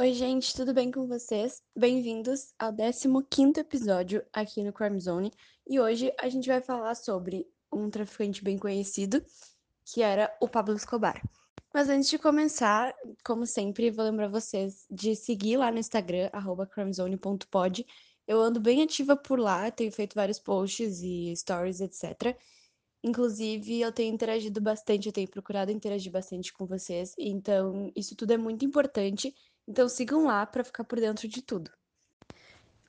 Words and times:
Oi, 0.00 0.12
gente, 0.12 0.54
tudo 0.54 0.72
bem 0.72 0.92
com 0.92 1.08
vocês? 1.08 1.60
Bem-vindos 1.76 2.54
ao 2.56 2.72
15º 2.72 3.58
episódio 3.58 4.24
aqui 4.32 4.62
no 4.62 4.72
Crime 4.72 5.00
Zone. 5.00 5.32
E 5.68 5.80
hoje 5.80 6.14
a 6.20 6.28
gente 6.28 6.46
vai 6.46 6.60
falar 6.60 6.94
sobre 6.94 7.44
um 7.72 7.90
traficante 7.90 8.44
bem 8.44 8.56
conhecido, 8.56 9.20
que 9.84 10.00
era 10.00 10.32
o 10.40 10.48
Pablo 10.48 10.76
Escobar. 10.76 11.20
Mas 11.74 11.88
antes 11.88 12.08
de 12.08 12.16
começar, 12.16 12.94
como 13.24 13.44
sempre, 13.44 13.90
vou 13.90 14.04
lembrar 14.04 14.28
vocês 14.28 14.86
de 14.88 15.16
seguir 15.16 15.56
lá 15.56 15.72
no 15.72 15.80
Instagram, 15.80 16.30
crimezone.pod. 16.70 17.84
Eu 18.24 18.40
ando 18.40 18.60
bem 18.60 18.84
ativa 18.84 19.16
por 19.16 19.40
lá, 19.40 19.68
tenho 19.68 19.90
feito 19.90 20.14
vários 20.14 20.38
posts 20.38 21.02
e 21.02 21.34
stories, 21.34 21.80
etc. 21.80 22.38
Inclusive, 23.02 23.80
eu 23.80 23.90
tenho 23.90 24.14
interagido 24.14 24.60
bastante, 24.60 25.06
eu 25.06 25.12
tenho 25.12 25.28
procurado 25.28 25.72
interagir 25.72 26.12
bastante 26.12 26.52
com 26.52 26.66
vocês, 26.66 27.16
então 27.18 27.90
isso 27.96 28.14
tudo 28.14 28.32
é 28.32 28.36
muito 28.36 28.64
importante. 28.64 29.34
Então 29.68 29.86
sigam 29.86 30.24
lá 30.24 30.46
para 30.46 30.64
ficar 30.64 30.82
por 30.84 30.98
dentro 30.98 31.28
de 31.28 31.42
tudo. 31.42 31.70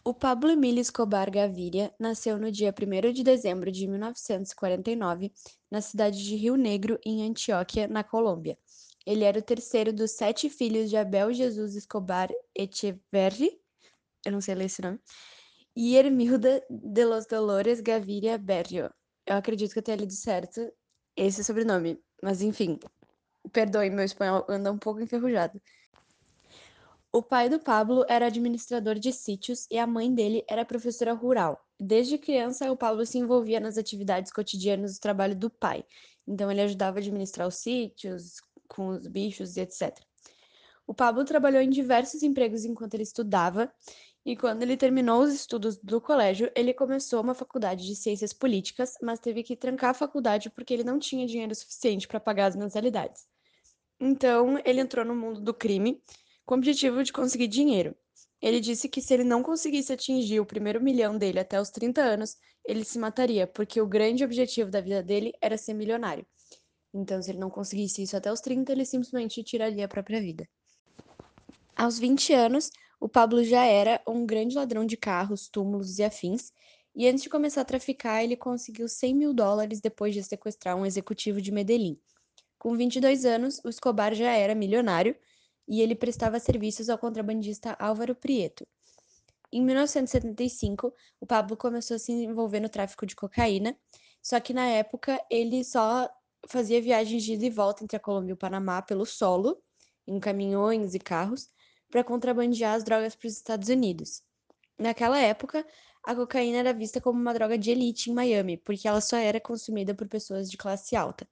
O 0.01 0.13
Pablo 0.13 0.49
Emílio 0.49 0.79
Escobar 0.79 1.29
Gaviria 1.29 1.93
nasceu 1.99 2.37
no 2.37 2.49
dia 2.49 2.73
1 2.73 3.11
de 3.11 3.21
dezembro 3.21 3.69
de 3.69 3.85
1949, 3.85 5.33
na 5.69 5.81
cidade 5.81 6.23
de 6.23 6.37
Rio 6.37 6.55
Negro, 6.55 6.97
em 7.05 7.29
Antioquia, 7.29 7.85
na 7.85 8.01
Colômbia. 8.01 8.57
Ele 9.05 9.25
era 9.25 9.39
o 9.39 9.41
terceiro 9.41 9.91
dos 9.91 10.11
sete 10.11 10.49
filhos 10.49 10.89
de 10.89 10.95
Abel 10.95 11.33
Jesus 11.33 11.75
Escobar 11.75 12.29
Echeverri, 12.55 13.59
eu 14.25 14.31
não 14.31 14.39
sei 14.39 14.55
ler 14.55 14.65
esse 14.65 14.81
nome, 14.81 15.01
e 15.75 15.97
Hermilda 15.97 16.63
de 16.69 17.05
los 17.05 17.25
Dolores 17.25 17.81
Gaviria 17.81 18.37
Berrio. 18.37 18.89
Eu 19.25 19.35
acredito 19.35 19.73
que 19.73 19.79
eu 19.79 19.83
tenha 19.83 19.97
lido 19.97 20.13
certo 20.13 20.71
esse 21.13 21.43
sobrenome, 21.43 22.01
mas 22.23 22.41
enfim, 22.41 22.79
perdoe, 23.51 23.89
meu 23.89 24.05
espanhol 24.05 24.45
anda 24.47 24.71
um 24.71 24.77
pouco 24.77 25.01
enferrujado. 25.01 25.61
O 27.11 27.23
pai 27.23 27.49
do 27.49 27.59
Pablo 27.59 28.05
era 28.07 28.27
administrador 28.27 28.93
de 28.99 29.11
sítios 29.11 29.65
e 29.71 29.79
a 29.79 29.87
mãe 29.87 30.13
dele 30.13 30.43
era 30.47 30.63
professora 30.63 31.11
rural. 31.11 31.59
Desde 31.79 32.19
criança, 32.19 32.71
o 32.71 32.77
Pablo 32.77 33.03
se 33.03 33.17
envolvia 33.17 33.59
nas 33.59 33.79
atividades 33.79 34.31
cotidianas 34.31 34.93
do 34.93 35.01
trabalho 35.01 35.35
do 35.35 35.49
pai. 35.49 35.83
Então, 36.27 36.51
ele 36.51 36.61
ajudava 36.61 36.97
a 36.97 36.99
administrar 36.99 37.47
os 37.47 37.55
sítios, 37.55 38.35
com 38.67 38.89
os 38.89 39.07
bichos 39.07 39.57
e 39.57 39.61
etc. 39.61 39.97
O 40.85 40.93
Pablo 40.93 41.25
trabalhou 41.25 41.59
em 41.59 41.69
diversos 41.71 42.21
empregos 42.21 42.63
enquanto 42.63 42.93
ele 42.93 43.03
estudava, 43.03 43.73
e 44.23 44.35
quando 44.35 44.61
ele 44.61 44.77
terminou 44.77 45.23
os 45.23 45.33
estudos 45.33 45.77
do 45.77 45.99
colégio, 45.99 46.51
ele 46.55 46.75
começou 46.75 47.21
uma 47.23 47.33
faculdade 47.33 47.87
de 47.87 47.95
ciências 47.95 48.33
políticas, 48.33 48.93
mas 49.01 49.19
teve 49.19 49.41
que 49.41 49.55
trancar 49.55 49.89
a 49.89 49.93
faculdade 49.95 50.51
porque 50.51 50.75
ele 50.75 50.83
não 50.83 50.99
tinha 50.99 51.25
dinheiro 51.25 51.55
suficiente 51.55 52.07
para 52.07 52.19
pagar 52.19 52.45
as 52.45 52.55
mensalidades. 52.55 53.25
Então, 53.99 54.61
ele 54.63 54.79
entrou 54.79 55.03
no 55.03 55.15
mundo 55.15 55.41
do 55.41 55.55
crime 55.55 55.99
com 56.49 56.55
o 56.55 56.57
objetivo 56.57 57.03
de 57.03 57.13
conseguir 57.13 57.47
dinheiro. 57.47 57.95
Ele 58.41 58.59
disse 58.59 58.89
que 58.89 59.03
se 59.03 59.13
ele 59.13 59.23
não 59.23 59.43
conseguisse 59.43 59.93
atingir 59.93 60.39
o 60.39 60.45
primeiro 60.47 60.81
milhão 60.81 61.15
dele 61.15 61.39
até 61.39 61.61
os 61.61 61.69
30 61.69 62.01
anos, 62.01 62.37
ele 62.65 62.83
se 62.83 62.97
mataria, 62.97 63.45
porque 63.45 63.79
o 63.79 63.85
grande 63.85 64.23
objetivo 64.23 64.71
da 64.71 64.81
vida 64.81 65.03
dele 65.03 65.31
era 65.39 65.59
ser 65.59 65.75
milionário. 65.75 66.25
Então, 66.91 67.21
se 67.21 67.29
ele 67.29 67.37
não 67.37 67.51
conseguisse 67.51 68.01
isso 68.01 68.17
até 68.17 68.33
os 68.33 68.41
30, 68.41 68.71
ele 68.71 68.83
simplesmente 68.83 69.43
tiraria 69.43 69.85
a 69.85 69.87
própria 69.87 70.19
vida. 70.19 70.49
Aos 71.75 71.99
20 71.99 72.33
anos, 72.33 72.71
o 72.99 73.07
Pablo 73.07 73.43
já 73.43 73.65
era 73.65 74.01
um 74.07 74.25
grande 74.25 74.55
ladrão 74.55 74.87
de 74.87 74.97
carros, 74.97 75.47
túmulos 75.49 75.99
e 75.99 76.03
afins, 76.03 76.51
e 76.95 77.07
antes 77.07 77.21
de 77.21 77.29
começar 77.29 77.61
a 77.61 77.65
traficar, 77.65 78.23
ele 78.23 78.35
conseguiu 78.35 78.87
100 78.87 79.13
mil 79.13 79.33
dólares 79.35 79.81
depois 79.81 80.15
de 80.15 80.23
sequestrar 80.23 80.75
um 80.75 80.83
executivo 80.83 81.39
de 81.39 81.51
Medellín. 81.51 82.01
Com 82.57 82.75
22 82.75 83.23
anos, 83.23 83.61
o 83.63 83.69
Escobar 83.69 84.15
já 84.15 84.31
era 84.31 84.55
milionário 84.55 85.15
e 85.69 85.81
ele 85.81 85.95
prestava 85.95 86.39
serviços 86.39 86.89
ao 86.89 86.97
contrabandista 86.97 87.75
Álvaro 87.79 88.15
Prieto. 88.15 88.67
Em 89.51 89.63
1975, 89.63 90.93
o 91.19 91.25
Pablo 91.25 91.55
começou 91.55 91.95
a 91.95 91.99
se 91.99 92.11
envolver 92.11 92.59
no 92.59 92.69
tráfico 92.69 93.05
de 93.05 93.15
cocaína, 93.15 93.77
só 94.21 94.39
que 94.39 94.53
na 94.53 94.67
época 94.67 95.19
ele 95.29 95.63
só 95.63 96.09
fazia 96.47 96.81
viagens 96.81 97.23
de 97.23 97.33
ida 97.33 97.45
e 97.45 97.49
volta 97.49 97.83
entre 97.83 97.95
a 97.95 97.99
Colômbia 97.99 98.31
e 98.31 98.33
o 98.33 98.37
Panamá 98.37 98.81
pelo 98.81 99.05
solo, 99.05 99.61
em 100.07 100.19
caminhões 100.19 100.95
e 100.95 100.99
carros, 100.99 101.49
para 101.89 102.03
contrabandear 102.03 102.75
as 102.75 102.83
drogas 102.83 103.15
para 103.15 103.27
os 103.27 103.33
Estados 103.33 103.69
Unidos. 103.69 104.23
Naquela 104.77 105.19
época, 105.19 105.65
a 106.03 106.15
cocaína 106.15 106.57
era 106.57 106.73
vista 106.73 107.01
como 107.01 107.19
uma 107.19 107.33
droga 107.33 107.57
de 107.57 107.71
elite 107.71 108.09
em 108.09 108.13
Miami, 108.13 108.57
porque 108.57 108.87
ela 108.87 109.01
só 109.01 109.17
era 109.17 109.39
consumida 109.39 109.93
por 109.93 110.07
pessoas 110.07 110.49
de 110.49 110.57
classe 110.57 110.95
alta. 110.95 111.27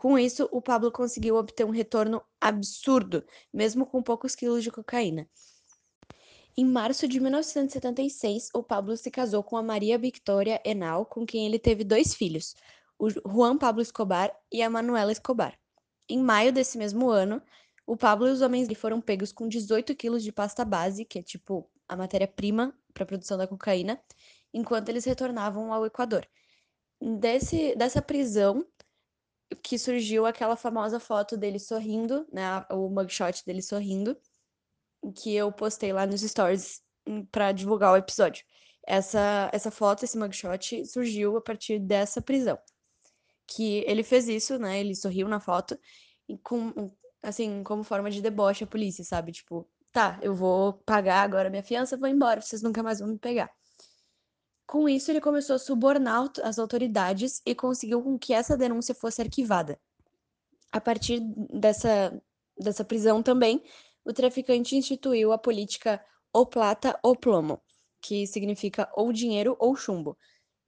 Com 0.00 0.18
isso, 0.18 0.48
o 0.50 0.62
Pablo 0.62 0.90
conseguiu 0.90 1.36
obter 1.36 1.62
um 1.66 1.68
retorno 1.68 2.22
absurdo, 2.40 3.22
mesmo 3.52 3.84
com 3.84 4.02
poucos 4.02 4.34
quilos 4.34 4.64
de 4.64 4.70
cocaína. 4.70 5.28
Em 6.56 6.64
março 6.64 7.06
de 7.06 7.20
1976, 7.20 8.48
o 8.54 8.62
Pablo 8.62 8.96
se 8.96 9.10
casou 9.10 9.44
com 9.44 9.58
a 9.58 9.62
Maria 9.62 9.98
Victoria 9.98 10.58
Enal, 10.64 11.04
com 11.04 11.26
quem 11.26 11.44
ele 11.44 11.58
teve 11.58 11.84
dois 11.84 12.14
filhos, 12.14 12.54
o 12.98 13.10
Juan 13.10 13.58
Pablo 13.58 13.82
Escobar 13.82 14.34
e 14.50 14.62
a 14.62 14.70
Manuela 14.70 15.12
Escobar. 15.12 15.58
Em 16.08 16.18
maio 16.18 16.50
desse 16.50 16.78
mesmo 16.78 17.10
ano, 17.10 17.42
o 17.86 17.94
Pablo 17.94 18.26
e 18.26 18.30
os 18.30 18.40
homens 18.40 18.68
foram 18.78 19.02
pegos 19.02 19.32
com 19.32 19.46
18 19.46 19.94
quilos 19.94 20.22
de 20.22 20.32
pasta 20.32 20.64
base, 20.64 21.04
que 21.04 21.18
é 21.18 21.22
tipo 21.22 21.70
a 21.86 21.94
matéria-prima 21.94 22.74
para 22.94 23.02
a 23.02 23.06
produção 23.06 23.36
da 23.36 23.46
cocaína, 23.46 24.00
enquanto 24.50 24.88
eles 24.88 25.04
retornavam 25.04 25.74
ao 25.74 25.84
Equador. 25.84 26.26
Desse, 26.98 27.76
dessa 27.76 28.00
prisão, 28.00 28.64
que 29.62 29.78
surgiu 29.78 30.26
aquela 30.26 30.56
famosa 30.56 31.00
foto 31.00 31.36
dele 31.36 31.58
sorrindo, 31.58 32.26
né? 32.32 32.64
O 32.70 32.88
mugshot 32.88 33.44
dele 33.44 33.62
sorrindo, 33.62 34.16
que 35.16 35.34
eu 35.34 35.50
postei 35.52 35.92
lá 35.92 36.06
nos 36.06 36.22
stories 36.22 36.82
hum, 37.06 37.24
para 37.26 37.52
divulgar 37.52 37.92
o 37.92 37.96
episódio. 37.96 38.44
Essa, 38.86 39.50
essa 39.52 39.70
foto, 39.70 40.04
esse 40.04 40.18
mugshot, 40.18 40.84
surgiu 40.86 41.36
a 41.36 41.40
partir 41.40 41.78
dessa 41.78 42.22
prisão. 42.22 42.58
Que 43.46 43.84
ele 43.86 44.02
fez 44.02 44.28
isso, 44.28 44.58
né? 44.58 44.80
Ele 44.80 44.94
sorriu 44.94 45.28
na 45.28 45.40
foto, 45.40 45.78
com, 46.42 46.72
assim, 47.22 47.62
como 47.64 47.82
forma 47.84 48.10
de 48.10 48.22
deboche 48.22 48.64
à 48.64 48.66
polícia, 48.66 49.04
sabe? 49.04 49.32
Tipo, 49.32 49.68
tá, 49.92 50.18
eu 50.22 50.34
vou 50.34 50.74
pagar 50.84 51.22
agora 51.22 51.50
minha 51.50 51.62
fiança, 51.62 51.96
vou 51.96 52.08
embora, 52.08 52.40
vocês 52.40 52.62
nunca 52.62 52.82
mais 52.82 53.00
vão 53.00 53.08
me 53.08 53.18
pegar. 53.18 53.50
Com 54.70 54.88
isso, 54.88 55.10
ele 55.10 55.20
começou 55.20 55.56
a 55.56 55.58
subornar 55.58 56.30
as 56.44 56.56
autoridades 56.56 57.42
e 57.44 57.56
conseguiu 57.56 58.00
com 58.00 58.16
que 58.16 58.32
essa 58.32 58.56
denúncia 58.56 58.94
fosse 58.94 59.20
arquivada. 59.20 59.80
A 60.70 60.80
partir 60.80 61.18
dessa, 61.52 62.22
dessa 62.56 62.84
prisão 62.84 63.20
também, 63.20 63.64
o 64.04 64.12
traficante 64.12 64.76
instituiu 64.76 65.32
a 65.32 65.38
política 65.38 66.00
ou 66.32 66.46
plata 66.46 66.96
ou 67.02 67.16
plomo, 67.16 67.60
que 68.00 68.28
significa 68.28 68.88
ou 68.94 69.12
dinheiro 69.12 69.56
ou 69.58 69.74
chumbo, 69.74 70.16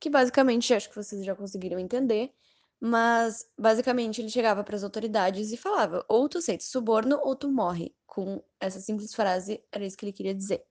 que 0.00 0.10
basicamente 0.10 0.74
acho 0.74 0.88
que 0.88 0.96
vocês 0.96 1.24
já 1.24 1.36
conseguiram 1.36 1.78
entender, 1.78 2.32
mas 2.80 3.48
basicamente 3.56 4.20
ele 4.20 4.30
chegava 4.30 4.64
para 4.64 4.74
as 4.74 4.82
autoridades 4.82 5.52
e 5.52 5.56
falava: 5.56 6.04
ou 6.08 6.28
tu 6.28 6.38
aceita 6.38 6.64
suborno 6.64 7.20
ou 7.22 7.36
tu 7.36 7.48
morre. 7.48 7.94
Com 8.04 8.42
essa 8.58 8.80
simples 8.80 9.14
frase, 9.14 9.62
era 9.70 9.86
isso 9.86 9.96
que 9.96 10.04
ele 10.04 10.12
queria 10.12 10.34
dizer. 10.34 10.64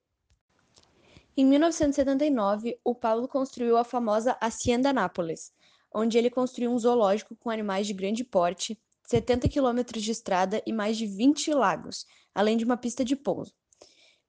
Em 1.36 1.46
1979, 1.46 2.78
o 2.84 2.94
Paulo 2.94 3.26
construiu 3.26 3.78
a 3.78 3.86
famosa 3.86 4.38
Hacienda 4.42 4.92
Nápoles, 4.92 5.54
onde 5.94 6.18
ele 6.18 6.30
construiu 6.30 6.70
um 6.70 6.78
zoológico 6.78 7.36
com 7.38 7.50
animais 7.50 7.88
de 7.88 7.94
grande 7.94 8.24
porte, 8.24 8.78
70 9.08 9.48
quilômetros 9.48 10.04
de 10.04 10.12
estrada 10.12 10.62
e 10.66 10.74
mais 10.74 10.98
de 10.98 11.08
20 11.08 11.54
lagos, 11.54 12.06
além 12.36 12.58
de 12.58 12.66
uma 12.66 12.76
pista 12.76 13.06
de 13.06 13.16
pouso. 13.16 13.54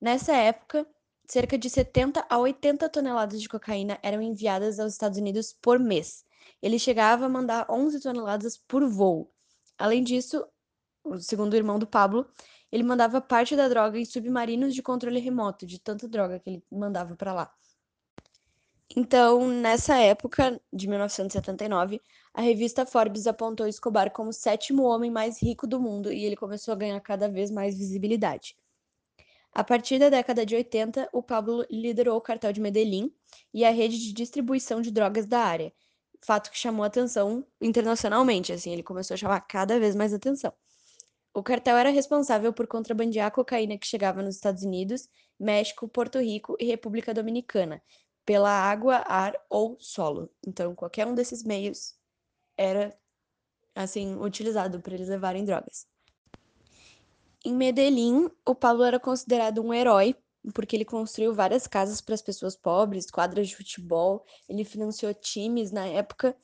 Nessa 0.00 0.32
época, 0.32 0.86
cerca 1.28 1.58
de 1.58 1.68
70 1.68 2.24
a 2.28 2.38
80 2.38 2.88
toneladas 2.88 3.40
de 3.40 3.48
cocaína 3.48 3.98
eram 4.00 4.22
enviadas 4.22 4.78
aos 4.78 4.92
Estados 4.92 5.18
Unidos 5.18 5.56
por 5.60 5.80
mês. 5.80 6.24
Ele 6.60 6.78
chegava 6.78 7.26
a 7.26 7.28
mandar 7.28 7.66
11 7.68 8.00
toneladas 8.00 8.56
por 8.56 8.88
voo. 8.88 9.28
Além 9.76 10.04
disso, 10.04 10.44
segundo 11.18 11.52
o 11.52 11.56
irmão 11.56 11.78
do 11.80 11.86
Pablo, 11.86 12.28
ele 12.72 12.82
mandava 12.82 13.20
parte 13.20 13.54
da 13.54 13.68
droga 13.68 13.98
em 13.98 14.04
submarinos 14.04 14.74
de 14.74 14.82
controle 14.82 15.20
remoto, 15.20 15.66
de 15.66 15.78
tanta 15.78 16.08
droga 16.08 16.40
que 16.40 16.48
ele 16.48 16.64
mandava 16.72 17.14
para 17.14 17.34
lá. 17.34 17.54
Então, 18.96 19.46
nessa 19.46 19.96
época, 19.98 20.60
de 20.72 20.88
1979, 20.88 22.00
a 22.34 22.40
revista 22.40 22.84
Forbes 22.84 23.26
apontou 23.26 23.66
Escobar 23.66 24.10
como 24.10 24.30
o 24.30 24.32
sétimo 24.32 24.82
homem 24.84 25.10
mais 25.10 25.40
rico 25.40 25.66
do 25.66 25.78
mundo 25.78 26.12
e 26.12 26.24
ele 26.24 26.36
começou 26.36 26.72
a 26.72 26.76
ganhar 26.76 27.00
cada 27.00 27.28
vez 27.28 27.50
mais 27.50 27.76
visibilidade. 27.76 28.56
A 29.54 29.62
partir 29.62 29.98
da 29.98 30.08
década 30.08 30.44
de 30.46 30.56
80, 30.56 31.10
o 31.12 31.22
Pablo 31.22 31.64
liderou 31.70 32.16
o 32.16 32.20
cartel 32.22 32.52
de 32.52 32.60
Medellín 32.60 33.14
e 33.52 33.64
a 33.64 33.70
rede 33.70 33.98
de 33.98 34.12
distribuição 34.12 34.80
de 34.80 34.90
drogas 34.90 35.26
da 35.26 35.40
área, 35.40 35.72
fato 36.22 36.50
que 36.50 36.58
chamou 36.58 36.84
atenção 36.84 37.46
internacionalmente, 37.60 38.52
assim, 38.52 38.72
ele 38.72 38.82
começou 38.82 39.14
a 39.14 39.18
chamar 39.18 39.40
cada 39.42 39.78
vez 39.78 39.94
mais 39.94 40.14
atenção. 40.14 40.52
O 41.34 41.42
cartel 41.42 41.76
era 41.76 41.90
responsável 41.90 42.52
por 42.52 42.66
contrabandear 42.66 43.28
a 43.28 43.30
cocaína 43.30 43.78
que 43.78 43.86
chegava 43.86 44.22
nos 44.22 44.34
Estados 44.34 44.62
Unidos, 44.62 45.08
México, 45.38 45.88
Porto 45.88 46.18
Rico 46.18 46.56
e 46.60 46.66
República 46.66 47.14
Dominicana, 47.14 47.82
pela 48.24 48.50
água, 48.50 48.96
ar 49.06 49.34
ou 49.48 49.76
solo. 49.80 50.30
Então, 50.46 50.74
qualquer 50.74 51.06
um 51.06 51.14
desses 51.14 51.42
meios 51.42 51.94
era 52.56 52.96
assim 53.74 54.14
utilizado 54.16 54.80
para 54.80 54.94
eles 54.94 55.08
levarem 55.08 55.44
drogas. 55.44 55.86
Em 57.44 57.54
Medellín, 57.54 58.30
o 58.46 58.54
Pablo 58.54 58.84
era 58.84 59.00
considerado 59.00 59.62
um 59.62 59.72
herói 59.72 60.14
porque 60.54 60.74
ele 60.74 60.84
construiu 60.84 61.32
várias 61.32 61.66
casas 61.66 62.00
para 62.00 62.14
as 62.14 62.22
pessoas 62.22 62.56
pobres, 62.56 63.10
quadras 63.10 63.48
de 63.48 63.56
futebol, 63.56 64.24
ele 64.48 64.64
financiou 64.64 65.14
times 65.14 65.70
na 65.70 65.86
época. 65.86 66.36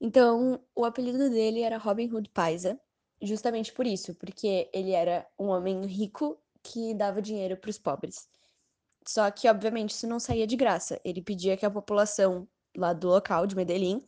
Então, 0.00 0.62
o 0.74 0.84
apelido 0.84 1.28
dele 1.30 1.62
era 1.62 1.76
Robin 1.76 2.08
Hood 2.12 2.30
Paisa, 2.30 2.80
justamente 3.20 3.72
por 3.72 3.86
isso, 3.86 4.14
porque 4.14 4.68
ele 4.72 4.92
era 4.92 5.26
um 5.38 5.46
homem 5.46 5.84
rico 5.86 6.38
que 6.62 6.94
dava 6.94 7.22
dinheiro 7.22 7.56
para 7.56 7.70
os 7.70 7.78
pobres. 7.78 8.28
Só 9.06 9.30
que, 9.30 9.48
obviamente, 9.48 9.90
isso 9.90 10.06
não 10.06 10.20
saía 10.20 10.46
de 10.46 10.56
graça. 10.56 11.00
Ele 11.04 11.22
pedia 11.22 11.56
que 11.56 11.66
a 11.66 11.70
população 11.70 12.46
lá 12.76 12.92
do 12.92 13.08
local, 13.08 13.46
de 13.46 13.56
Medellín, 13.56 14.04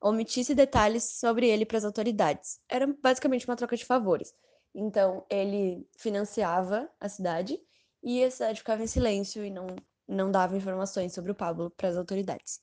omitisse 0.00 0.54
detalhes 0.54 1.04
sobre 1.04 1.48
ele 1.48 1.66
para 1.66 1.78
as 1.78 1.84
autoridades. 1.84 2.60
Era 2.68 2.86
basicamente 2.86 3.46
uma 3.46 3.56
troca 3.56 3.76
de 3.76 3.84
favores. 3.84 4.32
Então, 4.74 5.24
ele 5.30 5.86
financiava 5.96 6.88
a 7.00 7.08
cidade 7.08 7.58
e 8.02 8.22
a 8.22 8.30
cidade 8.30 8.58
ficava 8.58 8.82
em 8.82 8.86
silêncio 8.86 9.44
e 9.44 9.50
não, 9.50 9.66
não 10.06 10.30
dava 10.30 10.56
informações 10.56 11.12
sobre 11.12 11.32
o 11.32 11.34
Pablo 11.34 11.70
para 11.70 11.88
as 11.88 11.96
autoridades. 11.96 12.60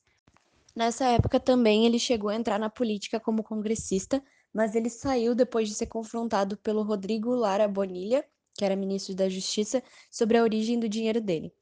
Nessa 0.75 1.05
época 1.05 1.39
também 1.39 1.85
ele 1.85 1.99
chegou 1.99 2.29
a 2.29 2.35
entrar 2.35 2.59
na 2.59 2.69
política 2.69 3.19
como 3.19 3.43
congressista, 3.43 4.23
mas 4.53 4.75
ele 4.75 4.89
saiu 4.89 5.33
depois 5.33 5.67
de 5.67 5.75
ser 5.75 5.87
confrontado 5.87 6.55
pelo 6.57 6.83
Rodrigo 6.83 7.31
Lara 7.33 7.67
Bonilha, 7.67 8.23
que 8.53 8.63
era 8.63 8.75
ministro 8.75 9.15
da 9.15 9.27
Justiça, 9.27 9.81
sobre 10.11 10.37
a 10.37 10.43
origem 10.43 10.79
do 10.79 10.87
dinheiro 10.87 11.19
dele. 11.19 11.53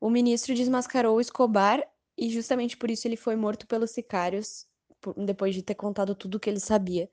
O 0.00 0.08
ministro 0.08 0.54
desmascarou 0.54 1.20
Escobar 1.20 1.82
e 2.16 2.30
justamente 2.30 2.76
por 2.76 2.90
isso 2.90 3.06
ele 3.08 3.16
foi 3.16 3.34
morto 3.34 3.66
pelos 3.66 3.90
sicários 3.90 4.66
depois 5.16 5.54
de 5.54 5.62
ter 5.62 5.74
contado 5.74 6.14
tudo 6.14 6.36
o 6.36 6.40
que 6.40 6.48
ele 6.48 6.60
sabia 6.60 7.10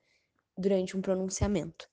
durante 0.56 0.96
um 0.96 1.02
pronunciamento. 1.02 1.88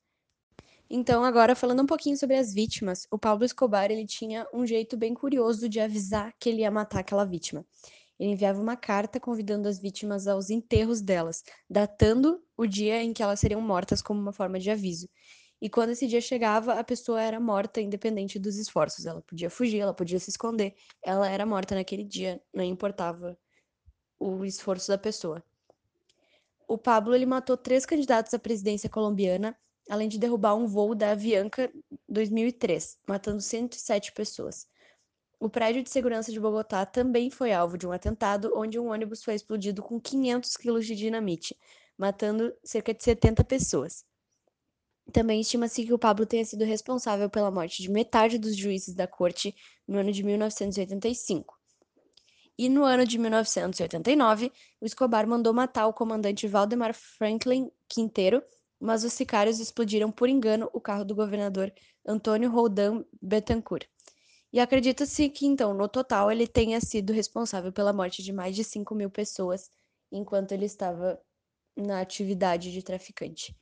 Então, 0.89 1.23
agora 1.23 1.55
falando 1.55 1.81
um 1.81 1.85
pouquinho 1.85 2.17
sobre 2.17 2.35
as 2.35 2.53
vítimas, 2.53 3.07
o 3.09 3.17
Pablo 3.17 3.45
Escobar 3.45 3.89
ele 3.89 4.05
tinha 4.05 4.45
um 4.53 4.65
jeito 4.65 4.97
bem 4.97 5.13
curioso 5.13 5.69
de 5.69 5.79
avisar 5.79 6.33
que 6.37 6.49
ele 6.49 6.61
ia 6.61 6.71
matar 6.71 6.99
aquela 6.99 7.23
vítima. 7.23 7.65
Ele 8.21 8.33
enviava 8.33 8.61
uma 8.61 8.77
carta 8.77 9.19
convidando 9.19 9.67
as 9.67 9.79
vítimas 9.79 10.27
aos 10.27 10.51
enterros 10.51 11.01
delas, 11.01 11.43
datando 11.67 12.39
o 12.55 12.67
dia 12.67 13.01
em 13.01 13.13
que 13.13 13.23
elas 13.23 13.39
seriam 13.39 13.59
mortas 13.59 13.99
como 13.99 14.21
uma 14.21 14.31
forma 14.31 14.59
de 14.59 14.69
aviso. 14.69 15.09
E 15.59 15.67
quando 15.67 15.89
esse 15.89 16.05
dia 16.05 16.21
chegava, 16.21 16.73
a 16.75 16.83
pessoa 16.83 17.19
era 17.19 17.39
morta 17.39 17.81
independente 17.81 18.37
dos 18.37 18.57
esforços. 18.57 19.07
Ela 19.07 19.23
podia 19.23 19.49
fugir, 19.49 19.79
ela 19.79 19.93
podia 19.93 20.19
se 20.19 20.29
esconder, 20.29 20.75
ela 21.03 21.27
era 21.27 21.47
morta 21.47 21.73
naquele 21.73 22.03
dia, 22.03 22.39
não 22.53 22.63
importava 22.63 23.35
o 24.19 24.45
esforço 24.45 24.89
da 24.89 24.99
pessoa. 24.99 25.43
O 26.67 26.77
Pablo 26.77 27.15
ele 27.15 27.25
matou 27.25 27.57
três 27.57 27.87
candidatos 27.87 28.35
à 28.35 28.39
presidência 28.39 28.87
colombiana 28.87 29.57
além 29.89 30.07
de 30.07 30.19
derrubar 30.19 30.55
um 30.55 30.67
voo 30.67 30.95
da 30.95 31.11
Avianca 31.11 31.71
2003, 32.07 32.97
matando 33.07 33.41
107 33.41 34.11
pessoas. 34.13 34.67
O 35.41 35.49
prédio 35.49 35.81
de 35.81 35.89
segurança 35.89 36.31
de 36.31 36.39
Bogotá 36.39 36.85
também 36.85 37.31
foi 37.31 37.51
alvo 37.51 37.75
de 37.75 37.87
um 37.87 37.91
atentado, 37.91 38.53
onde 38.55 38.77
um 38.77 38.91
ônibus 38.91 39.23
foi 39.23 39.33
explodido 39.33 39.81
com 39.81 39.99
500 39.99 40.55
quilos 40.55 40.85
de 40.85 40.95
dinamite, 40.95 41.57
matando 41.97 42.53
cerca 42.63 42.93
de 42.93 43.03
70 43.03 43.43
pessoas. 43.45 44.05
Também 45.11 45.41
estima-se 45.41 45.83
que 45.83 45.91
o 45.91 45.97
Pablo 45.97 46.27
tenha 46.27 46.45
sido 46.45 46.63
responsável 46.63 47.27
pela 47.27 47.49
morte 47.49 47.81
de 47.81 47.89
metade 47.89 48.37
dos 48.37 48.55
juízes 48.55 48.93
da 48.93 49.07
corte 49.07 49.55
no 49.87 49.97
ano 49.97 50.11
de 50.11 50.21
1985. 50.21 51.57
E 52.55 52.69
no 52.69 52.83
ano 52.83 53.03
de 53.03 53.17
1989, 53.17 54.51
o 54.79 54.85
Escobar 54.85 55.25
mandou 55.25 55.55
matar 55.55 55.87
o 55.87 55.93
comandante 55.93 56.47
Valdemar 56.47 56.93
Franklin 56.93 57.71
Quinteiro, 57.89 58.43
mas 58.79 59.03
os 59.03 59.11
sicários 59.11 59.59
explodiram 59.59 60.11
por 60.11 60.29
engano 60.29 60.69
o 60.71 60.79
carro 60.79 61.03
do 61.03 61.15
governador 61.15 61.73
Antônio 62.05 62.51
Roldan 62.51 63.03
Betancourt. 63.19 63.90
E 64.53 64.59
acredita-se 64.59 65.29
que, 65.29 65.45
então, 65.45 65.73
no 65.73 65.87
total, 65.87 66.31
ele 66.31 66.45
tenha 66.45 66.81
sido 66.81 67.13
responsável 67.13 67.71
pela 67.71 67.93
morte 67.93 68.21
de 68.21 68.33
mais 68.33 68.55
de 68.55 68.63
5 68.63 68.93
mil 68.93 69.09
pessoas 69.09 69.71
enquanto 70.11 70.51
ele 70.51 70.65
estava 70.65 71.19
na 71.75 72.01
atividade 72.01 72.71
de 72.71 72.83
traficante. 72.83 73.55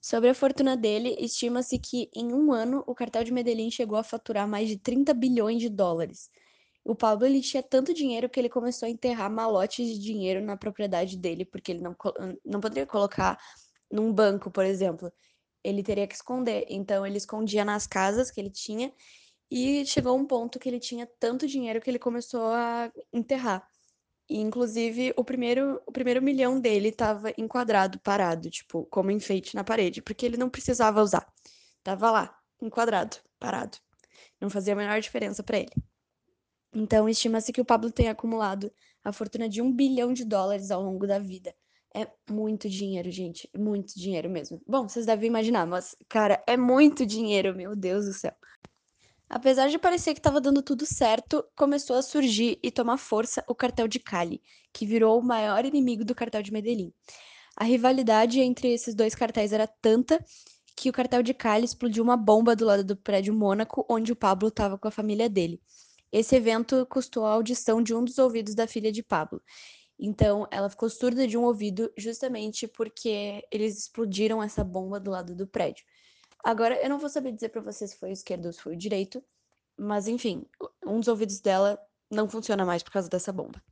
Sobre 0.00 0.30
a 0.30 0.34
fortuna 0.34 0.76
dele, 0.76 1.14
estima-se 1.20 1.78
que 1.78 2.08
em 2.14 2.32
um 2.32 2.52
ano 2.52 2.82
o 2.86 2.94
cartel 2.94 3.22
de 3.22 3.32
Medellín 3.32 3.70
chegou 3.70 3.98
a 3.98 4.02
faturar 4.02 4.48
mais 4.48 4.66
de 4.66 4.78
30 4.78 5.12
bilhões 5.12 5.60
de 5.60 5.68
dólares. 5.68 6.30
O 6.82 6.94
Pablo 6.94 7.26
ele 7.26 7.42
tinha 7.42 7.62
tanto 7.62 7.92
dinheiro 7.92 8.28
que 8.28 8.40
ele 8.40 8.48
começou 8.48 8.86
a 8.86 8.90
enterrar 8.90 9.30
malotes 9.30 9.86
de 9.86 9.98
dinheiro 9.98 10.40
na 10.40 10.56
propriedade 10.56 11.18
dele, 11.18 11.44
porque 11.44 11.72
ele 11.72 11.82
não, 11.82 11.94
não 12.42 12.60
poderia 12.60 12.86
colocar 12.86 13.38
num 13.92 14.10
banco, 14.10 14.50
por 14.50 14.64
exemplo, 14.64 15.12
ele 15.62 15.82
teria 15.82 16.06
que 16.06 16.14
esconder. 16.14 16.64
Então 16.70 17.06
ele 17.06 17.18
escondia 17.18 17.66
nas 17.66 17.86
casas 17.86 18.30
que 18.30 18.40
ele 18.40 18.50
tinha 18.50 18.90
e 19.50 19.84
chegou 19.84 20.16
um 20.16 20.26
ponto 20.26 20.58
que 20.58 20.68
ele 20.68 20.78
tinha 20.78 21.08
tanto 21.18 21.46
dinheiro 21.46 21.80
que 21.80 21.90
ele 21.90 21.98
começou 21.98 22.52
a 22.52 22.90
enterrar. 23.12 23.66
E, 24.28 24.38
inclusive, 24.38 25.12
o 25.16 25.24
primeiro, 25.24 25.82
o 25.86 25.90
primeiro 25.92 26.22
milhão 26.22 26.60
dele 26.60 26.88
estava 26.90 27.32
enquadrado, 27.36 27.98
parado, 27.98 28.48
tipo, 28.48 28.86
como 28.86 29.10
enfeite 29.10 29.56
na 29.56 29.64
parede, 29.64 30.00
porque 30.00 30.24
ele 30.24 30.36
não 30.36 30.48
precisava 30.48 31.02
usar. 31.02 31.26
Tava 31.82 32.10
lá, 32.12 32.38
enquadrado, 32.62 33.16
parado. 33.40 33.76
Não 34.40 34.48
fazia 34.48 34.72
a 34.74 34.76
menor 34.76 35.00
diferença 35.00 35.42
para 35.42 35.58
ele. 35.58 35.72
Então, 36.72 37.08
estima-se 37.08 37.52
que 37.52 37.60
o 37.60 37.64
Pablo 37.64 37.90
tenha 37.90 38.12
acumulado 38.12 38.72
a 39.02 39.12
fortuna 39.12 39.48
de 39.48 39.60
um 39.60 39.72
bilhão 39.72 40.12
de 40.12 40.24
dólares 40.24 40.70
ao 40.70 40.80
longo 40.80 41.06
da 41.06 41.18
vida. 41.18 41.52
É 41.92 42.06
muito 42.30 42.68
dinheiro, 42.68 43.10
gente. 43.10 43.50
Muito 43.56 43.94
dinheiro 43.98 44.30
mesmo. 44.30 44.62
Bom, 44.64 44.88
vocês 44.88 45.06
devem 45.06 45.26
imaginar, 45.26 45.66
mas, 45.66 45.96
cara, 46.08 46.40
é 46.46 46.56
muito 46.56 47.04
dinheiro, 47.04 47.52
meu 47.52 47.74
Deus 47.74 48.06
do 48.06 48.12
céu. 48.12 48.34
Apesar 49.30 49.68
de 49.68 49.78
parecer 49.78 50.12
que 50.12 50.18
estava 50.18 50.40
dando 50.40 50.60
tudo 50.60 50.84
certo, 50.84 51.44
começou 51.54 51.94
a 51.94 52.02
surgir 52.02 52.58
e 52.64 52.70
tomar 52.72 52.96
força 52.96 53.44
o 53.46 53.54
cartel 53.54 53.86
de 53.86 54.00
Cali, 54.00 54.42
que 54.72 54.84
virou 54.84 55.20
o 55.20 55.22
maior 55.22 55.64
inimigo 55.64 56.04
do 56.04 56.16
cartel 56.16 56.42
de 56.42 56.52
Medellín. 56.52 56.92
A 57.56 57.62
rivalidade 57.62 58.40
entre 58.40 58.72
esses 58.72 58.92
dois 58.92 59.14
cartéis 59.14 59.52
era 59.52 59.68
tanta 59.68 60.18
que 60.74 60.90
o 60.90 60.92
cartel 60.92 61.22
de 61.22 61.32
Cali 61.32 61.64
explodiu 61.64 62.02
uma 62.02 62.16
bomba 62.16 62.56
do 62.56 62.64
lado 62.64 62.82
do 62.82 62.96
prédio 62.96 63.32
Mônaco, 63.32 63.86
onde 63.88 64.10
o 64.10 64.16
Pablo 64.16 64.48
estava 64.48 64.76
com 64.76 64.88
a 64.88 64.90
família 64.90 65.28
dele. 65.28 65.62
Esse 66.10 66.34
evento 66.34 66.84
custou 66.90 67.24
a 67.24 67.30
audição 67.30 67.80
de 67.80 67.94
um 67.94 68.04
dos 68.04 68.18
ouvidos 68.18 68.56
da 68.56 68.66
filha 68.66 68.90
de 68.90 69.00
Pablo. 69.00 69.40
Então, 69.96 70.48
ela 70.50 70.68
ficou 70.68 70.90
surda 70.90 71.24
de 71.24 71.38
um 71.38 71.44
ouvido 71.44 71.92
justamente 71.96 72.66
porque 72.66 73.46
eles 73.52 73.78
explodiram 73.78 74.42
essa 74.42 74.64
bomba 74.64 74.98
do 74.98 75.12
lado 75.12 75.36
do 75.36 75.46
prédio. 75.46 75.84
Agora, 76.44 76.80
eu 76.82 76.88
não 76.88 76.98
vou 76.98 77.08
saber 77.08 77.32
dizer 77.32 77.50
para 77.50 77.60
vocês 77.60 77.90
se 77.90 77.96
foi 77.96 78.10
o 78.10 78.12
esquerdo 78.12 78.46
ou 78.46 78.52
se 78.52 78.60
foi 78.60 78.74
o 78.74 78.78
direito, 78.78 79.22
mas 79.78 80.08
enfim, 80.08 80.44
um 80.84 80.98
dos 80.98 81.08
ouvidos 81.08 81.40
dela 81.40 81.78
não 82.10 82.28
funciona 82.28 82.64
mais 82.64 82.82
por 82.82 82.92
causa 82.92 83.08
dessa 83.08 83.32
bomba. 83.32 83.62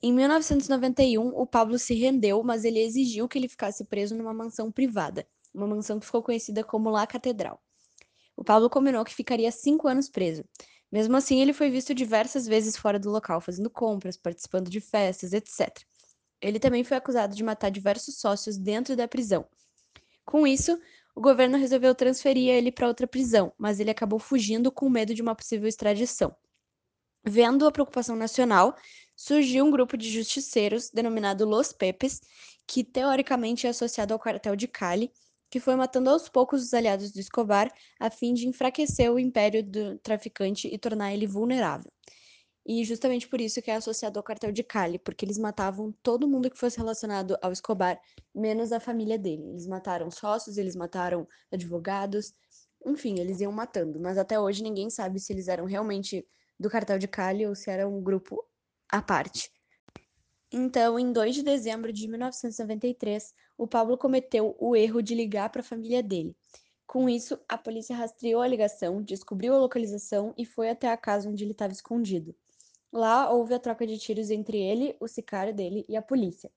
Em 0.00 0.12
1991, 0.12 1.28
o 1.28 1.46
Pablo 1.46 1.78
se 1.78 1.94
rendeu, 1.94 2.42
mas 2.44 2.64
ele 2.64 2.78
exigiu 2.78 3.26
que 3.26 3.36
ele 3.36 3.48
ficasse 3.48 3.84
preso 3.84 4.14
numa 4.14 4.32
mansão 4.32 4.70
privada, 4.70 5.26
uma 5.52 5.66
mansão 5.66 5.98
que 5.98 6.06
ficou 6.06 6.22
conhecida 6.22 6.62
como 6.62 6.88
La 6.88 7.06
Catedral. 7.06 7.60
O 8.36 8.44
Pablo 8.44 8.70
combinou 8.70 9.04
que 9.04 9.12
ficaria 9.12 9.50
cinco 9.50 9.88
anos 9.88 10.08
preso. 10.08 10.44
Mesmo 10.90 11.16
assim, 11.16 11.40
ele 11.40 11.52
foi 11.52 11.68
visto 11.68 11.92
diversas 11.92 12.46
vezes 12.46 12.76
fora 12.76 12.98
do 12.98 13.10
local, 13.10 13.40
fazendo 13.40 13.68
compras, 13.68 14.16
participando 14.16 14.70
de 14.70 14.80
festas, 14.80 15.32
etc. 15.32 15.68
Ele 16.40 16.60
também 16.60 16.84
foi 16.84 16.96
acusado 16.96 17.34
de 17.34 17.42
matar 17.42 17.68
diversos 17.68 18.20
sócios 18.20 18.56
dentro 18.56 18.94
da 18.94 19.08
prisão. 19.08 19.44
Com 20.24 20.46
isso, 20.46 20.80
o 21.18 21.20
governo 21.20 21.58
resolveu 21.58 21.96
transferir 21.96 22.48
ele 22.48 22.70
para 22.70 22.86
outra 22.86 23.04
prisão, 23.04 23.52
mas 23.58 23.80
ele 23.80 23.90
acabou 23.90 24.20
fugindo 24.20 24.70
com 24.70 24.88
medo 24.88 25.12
de 25.12 25.20
uma 25.20 25.34
possível 25.34 25.66
extradição. 25.66 26.32
Vendo 27.26 27.66
a 27.66 27.72
preocupação 27.72 28.14
nacional, 28.14 28.76
surgiu 29.16 29.64
um 29.64 29.70
grupo 29.72 29.96
de 29.96 30.08
justiceiros 30.08 30.90
denominado 30.90 31.44
Los 31.44 31.72
Pepes, 31.72 32.20
que 32.68 32.84
teoricamente 32.84 33.66
é 33.66 33.70
associado 33.70 34.14
ao 34.14 34.20
cartel 34.20 34.54
de 34.54 34.68
Cali 34.68 35.10
que 35.50 35.58
foi 35.58 35.74
matando 35.74 36.10
aos 36.10 36.28
poucos 36.28 36.62
os 36.62 36.72
aliados 36.74 37.10
do 37.10 37.18
Escobar 37.18 37.72
a 37.98 38.10
fim 38.10 38.32
de 38.32 38.46
enfraquecer 38.46 39.10
o 39.10 39.18
império 39.18 39.64
do 39.64 39.98
traficante 39.98 40.68
e 40.68 40.78
tornar 40.78 41.12
ele 41.12 41.26
vulnerável. 41.26 41.90
E 42.70 42.84
justamente 42.84 43.26
por 43.26 43.40
isso 43.40 43.62
que 43.62 43.70
é 43.70 43.76
associado 43.76 44.18
ao 44.18 44.22
cartel 44.22 44.52
de 44.52 44.62
Cali, 44.62 44.98
porque 44.98 45.24
eles 45.24 45.38
matavam 45.38 45.90
todo 46.02 46.28
mundo 46.28 46.50
que 46.50 46.58
fosse 46.58 46.76
relacionado 46.76 47.34
ao 47.40 47.50
Escobar, 47.50 47.98
menos 48.34 48.72
a 48.72 48.78
família 48.78 49.18
dele. 49.18 49.42
Eles 49.48 49.66
mataram 49.66 50.10
sócios, 50.10 50.58
eles 50.58 50.76
mataram 50.76 51.26
advogados, 51.50 52.34
enfim, 52.84 53.18
eles 53.18 53.40
iam 53.40 53.50
matando. 53.50 53.98
Mas 53.98 54.18
até 54.18 54.38
hoje 54.38 54.62
ninguém 54.62 54.90
sabe 54.90 55.18
se 55.18 55.32
eles 55.32 55.48
eram 55.48 55.64
realmente 55.64 56.28
do 56.60 56.68
cartel 56.68 56.98
de 56.98 57.08
Cali 57.08 57.46
ou 57.46 57.54
se 57.54 57.70
era 57.70 57.88
um 57.88 58.02
grupo 58.02 58.44
à 58.90 59.00
parte. 59.00 59.50
Então, 60.52 60.98
em 60.98 61.10
2 61.10 61.36
de 61.36 61.42
dezembro 61.42 61.90
de 61.90 62.06
1993, 62.06 63.32
o 63.56 63.66
Pablo 63.66 63.96
cometeu 63.96 64.54
o 64.58 64.76
erro 64.76 65.00
de 65.00 65.14
ligar 65.14 65.48
para 65.48 65.62
a 65.62 65.64
família 65.64 66.02
dele. 66.02 66.36
Com 66.86 67.08
isso, 67.08 67.38
a 67.48 67.56
polícia 67.56 67.96
rastreou 67.96 68.42
a 68.42 68.46
ligação, 68.46 69.02
descobriu 69.02 69.54
a 69.54 69.58
localização 69.58 70.34
e 70.36 70.44
foi 70.44 70.68
até 70.68 70.90
a 70.90 70.96
casa 70.98 71.30
onde 71.30 71.44
ele 71.44 71.52
estava 71.52 71.72
escondido. 71.72 72.36
Lá 72.92 73.30
houve 73.30 73.54
a 73.54 73.58
troca 73.58 73.86
de 73.86 73.98
tiros 73.98 74.30
entre 74.30 74.58
ele, 74.58 74.96
o 75.00 75.08
sicário 75.08 75.54
dele 75.54 75.84
e 75.88 75.96
a 75.96 76.02
polícia. 76.02 76.50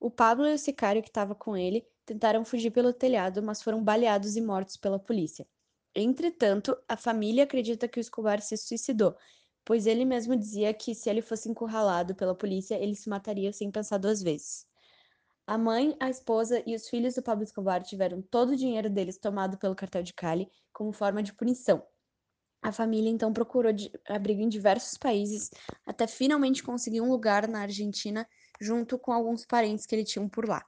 O 0.00 0.10
Pablo 0.10 0.46
e 0.46 0.54
o 0.54 0.58
sicário 0.58 1.02
que 1.02 1.08
estava 1.08 1.34
com 1.34 1.56
ele 1.56 1.86
tentaram 2.04 2.44
fugir 2.44 2.70
pelo 2.70 2.92
telhado, 2.92 3.42
mas 3.42 3.62
foram 3.62 3.82
baleados 3.82 4.36
e 4.36 4.40
mortos 4.40 4.76
pela 4.76 4.98
polícia. 4.98 5.46
Entretanto, 5.94 6.76
a 6.88 6.96
família 6.96 7.44
acredita 7.44 7.88
que 7.88 7.98
o 7.98 8.02
Escobar 8.02 8.40
se 8.42 8.56
suicidou, 8.56 9.16
pois 9.64 9.86
ele 9.86 10.04
mesmo 10.04 10.36
dizia 10.36 10.72
que 10.74 10.94
se 10.94 11.10
ele 11.10 11.22
fosse 11.22 11.48
encurralado 11.50 12.14
pela 12.14 12.34
polícia, 12.34 12.76
ele 12.76 12.94
se 12.94 13.08
mataria 13.08 13.52
sem 13.52 13.70
pensar 13.70 13.98
duas 13.98 14.22
vezes. 14.22 14.66
A 15.46 15.58
mãe, 15.58 15.96
a 16.00 16.08
esposa 16.10 16.62
e 16.66 16.74
os 16.76 16.88
filhos 16.88 17.14
do 17.14 17.22
Pablo 17.22 17.44
Escobar 17.44 17.82
tiveram 17.82 18.22
todo 18.22 18.50
o 18.50 18.56
dinheiro 18.56 18.90
deles 18.90 19.18
tomado 19.18 19.58
pelo 19.58 19.74
cartel 19.74 20.02
de 20.02 20.14
Cali 20.14 20.48
como 20.72 20.92
forma 20.92 21.22
de 21.22 21.34
punição. 21.34 21.84
A 22.66 22.72
família 22.72 23.08
então 23.08 23.32
procurou 23.32 23.72
abrigo 24.08 24.40
em 24.40 24.48
diversos 24.48 24.98
países 24.98 25.52
até 25.86 26.04
finalmente 26.04 26.64
conseguir 26.64 27.00
um 27.00 27.08
lugar 27.08 27.46
na 27.46 27.60
Argentina 27.60 28.28
junto 28.60 28.98
com 28.98 29.12
alguns 29.12 29.46
parentes 29.46 29.86
que 29.86 29.94
ele 29.94 30.02
tinha 30.02 30.28
por 30.28 30.48
lá. 30.48 30.66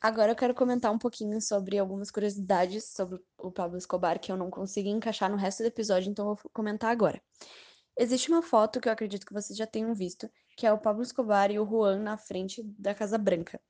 Agora 0.00 0.32
eu 0.32 0.34
quero 0.34 0.54
comentar 0.54 0.90
um 0.90 0.96
pouquinho 0.96 1.38
sobre 1.42 1.76
algumas 1.76 2.10
curiosidades 2.10 2.84
sobre 2.84 3.20
o 3.36 3.52
Pablo 3.52 3.76
Escobar 3.76 4.18
que 4.18 4.32
eu 4.32 4.36
não 4.38 4.48
consegui 4.48 4.88
encaixar 4.88 5.30
no 5.30 5.36
resto 5.36 5.62
do 5.62 5.66
episódio, 5.66 6.10
então 6.10 6.26
eu 6.26 6.36
vou 6.36 6.50
comentar 6.54 6.90
agora. 6.90 7.20
Existe 7.98 8.30
uma 8.30 8.40
foto 8.40 8.80
que 8.80 8.88
eu 8.88 8.92
acredito 8.92 9.26
que 9.26 9.34
vocês 9.34 9.58
já 9.58 9.66
tenham 9.66 9.94
visto, 9.94 10.26
que 10.56 10.66
é 10.66 10.72
o 10.72 10.78
Pablo 10.78 11.02
Escobar 11.02 11.50
e 11.50 11.58
o 11.58 11.66
Juan 11.66 11.98
na 11.98 12.16
frente 12.16 12.62
da 12.78 12.94
Casa 12.94 13.18
Branca. 13.18 13.60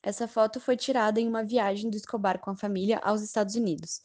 Essa 0.00 0.28
foto 0.28 0.60
foi 0.60 0.76
tirada 0.76 1.20
em 1.20 1.26
uma 1.26 1.42
viagem 1.42 1.90
do 1.90 1.96
Escobar 1.96 2.38
com 2.38 2.50
a 2.50 2.56
família 2.56 3.00
aos 3.02 3.20
Estados 3.20 3.56
Unidos. 3.56 4.00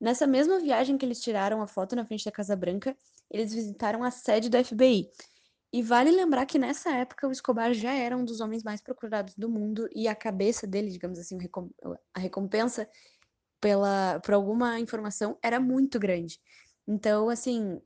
Nessa 0.00 0.26
mesma 0.26 0.60
viagem 0.60 0.98
que 0.98 1.06
eles 1.06 1.20
tiraram 1.20 1.62
a 1.62 1.66
foto 1.66 1.96
na 1.96 2.04
frente 2.04 2.24
da 2.24 2.32
Casa 2.32 2.54
Branca, 2.54 2.96
eles 3.30 3.52
visitaram 3.52 4.04
a 4.04 4.10
sede 4.10 4.48
do 4.48 4.62
FBI, 4.62 5.10
e 5.72 5.82
vale 5.82 6.10
lembrar 6.10 6.46
que 6.46 6.58
nessa 6.58 6.90
época 6.90 7.26
o 7.26 7.32
Escobar 7.32 7.74
já 7.74 7.92
era 7.92 8.16
um 8.16 8.24
dos 8.24 8.40
homens 8.40 8.62
mais 8.62 8.80
procurados 8.80 9.34
do 9.34 9.48
mundo 9.48 9.88
e 9.94 10.08
a 10.08 10.14
cabeça 10.14 10.66
dele, 10.66 10.90
digamos 10.90 11.18
assim, 11.18 11.36
a 12.14 12.20
recompensa 12.20 12.88
pela, 13.60 14.20
por 14.20 14.34
alguma 14.34 14.78
informação 14.80 15.36
era 15.42 15.58
muito 15.58 15.98
grande. 15.98 16.40
Então, 16.86 17.28
assim, 17.28 17.80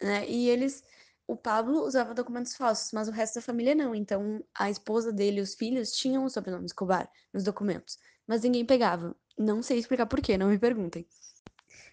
né? 0.00 0.28
E 0.28 0.48
eles, 0.48 0.82
o 1.26 1.36
Pablo 1.36 1.84
usava 1.84 2.14
documentos 2.14 2.54
falsos, 2.54 2.92
mas 2.92 3.08
o 3.08 3.12
resto 3.12 3.36
da 3.36 3.42
família 3.42 3.74
não. 3.74 3.94
Então, 3.94 4.44
a 4.54 4.70
esposa 4.70 5.12
dele 5.12 5.38
e 5.38 5.42
os 5.42 5.54
filhos 5.54 5.92
tinham 5.92 6.24
o 6.24 6.30
sobrenome 6.30 6.66
Escobar 6.66 7.10
nos 7.32 7.44
documentos, 7.44 7.98
mas 8.30 8.42
ninguém 8.42 8.64
pegava. 8.64 9.12
Não 9.36 9.60
sei 9.60 9.76
explicar 9.76 10.06
por 10.06 10.20
quê, 10.20 10.38
não 10.38 10.50
me 10.50 10.56
perguntem. 10.56 11.04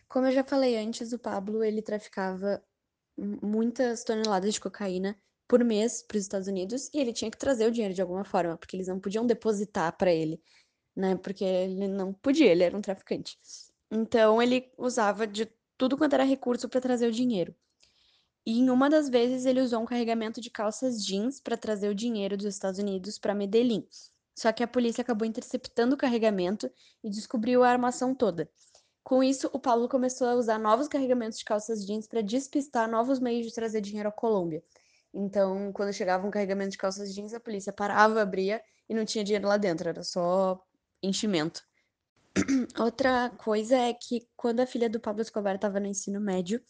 Como 0.08 0.28
eu 0.28 0.32
já 0.32 0.44
falei 0.44 0.78
antes, 0.78 1.12
o 1.12 1.18
Pablo 1.18 1.64
ele 1.64 1.82
traficava 1.82 2.64
muitas 3.18 4.04
toneladas 4.04 4.54
de 4.54 4.62
cocaína 4.62 5.18
por 5.48 5.64
mês 5.64 6.04
para 6.04 6.16
os 6.16 6.22
Estados 6.22 6.48
Unidos 6.48 6.92
e 6.94 7.00
ele 7.00 7.12
tinha 7.12 7.32
que 7.32 7.40
trazer 7.40 7.66
o 7.66 7.72
dinheiro 7.72 7.96
de 7.96 8.04
alguma 8.04 8.24
forma, 8.24 8.56
porque 8.56 8.76
eles 8.76 8.88
não 8.88 9.00
podiam 9.00 9.26
depositar 9.26 9.98
para 9.98 10.14
ele, 10.14 10.40
né? 10.96 11.16
Porque 11.16 11.44
ele 11.44 11.88
não 11.88 12.14
podia, 12.14 12.52
ele 12.52 12.64
era 12.64 12.78
um 12.78 12.82
traficante. 12.82 13.36
Então 13.90 14.40
ele 14.40 14.72
usava 14.78 15.26
de 15.26 15.52
tudo 15.76 15.98
quanto 15.98 16.14
era 16.14 16.24
recurso 16.24 16.70
para 16.70 16.80
trazer 16.80 17.08
o 17.08 17.12
dinheiro. 17.12 17.56
E 18.46 18.60
em 18.60 18.70
uma 18.70 18.92
das 18.92 19.10
vezes 19.10 19.48
ele 19.48 19.60
usou 19.60 19.82
um 19.82 19.86
carregamento 19.86 20.40
de 20.40 20.52
calças 20.52 21.04
jeans 21.04 21.40
para 21.42 21.58
trazer 21.58 21.90
o 21.90 21.96
dinheiro 21.96 22.38
dos 22.38 22.46
Estados 22.46 22.80
Unidos 22.80 23.18
para 23.18 23.34
Medellín. 23.34 23.88
Só 24.38 24.54
que 24.54 24.62
a 24.62 24.68
polícia 24.68 25.02
acabou 25.02 25.28
interceptando 25.28 25.96
o 25.96 25.98
carregamento 25.98 26.70
e 27.04 27.10
descobriu 27.10 27.64
a 27.64 27.70
armação 27.70 28.14
toda. 28.14 28.48
Com 29.04 29.24
isso, 29.24 29.50
o 29.52 29.58
Paulo 29.58 29.90
começou 29.90 30.28
a 30.28 30.36
usar 30.36 30.60
novos 30.60 30.88
carregamentos 30.88 31.40
de 31.40 31.44
calças 31.44 31.84
jeans 31.84 32.06
para 32.06 32.22
despistar 32.22 32.88
novos 32.88 33.20
meios 33.20 33.48
de 33.48 33.54
trazer 33.54 33.82
dinheiro 33.82 34.10
à 34.10 34.12
Colômbia. 34.12 34.64
Então, 35.12 35.74
quando 35.74 35.92
chegava 35.92 36.28
um 36.28 36.30
carregamento 36.30 36.70
de 36.70 36.78
calças 36.78 37.16
jeans, 37.16 37.34
a 37.34 37.40
polícia 37.40 37.74
parava, 37.74 38.22
abria 38.22 38.62
e 38.88 38.94
não 38.94 39.06
tinha 39.06 39.24
dinheiro 39.24 39.48
lá 39.48 39.58
dentro, 39.58 39.90
era 39.90 40.04
só 40.04 40.64
enchimento. 41.02 41.64
Outra 42.78 43.32
coisa 43.40 43.76
é 43.76 43.92
que 43.92 44.28
quando 44.36 44.60
a 44.60 44.68
filha 44.68 44.88
do 44.88 45.00
Pablo 45.00 45.24
Escobar 45.24 45.56
estava 45.56 45.80
no 45.80 45.88
ensino 45.88 46.22
médio, 46.22 46.62